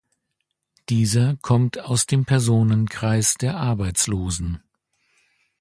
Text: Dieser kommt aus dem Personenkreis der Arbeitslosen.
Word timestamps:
Dieser 0.89 1.37
kommt 1.43 1.77
aus 1.79 2.07
dem 2.07 2.25
Personenkreis 2.25 3.35
der 3.35 3.57
Arbeitslosen. 3.57 4.63